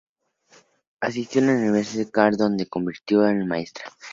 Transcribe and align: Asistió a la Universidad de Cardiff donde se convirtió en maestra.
Asistió 0.99 1.43
a 1.43 1.45
la 1.45 1.51
Universidad 1.51 2.05
de 2.05 2.11
Cardiff 2.11 2.39
donde 2.39 2.63
se 2.63 2.69
convirtió 2.71 3.27
en 3.27 3.47
maestra. 3.47 3.85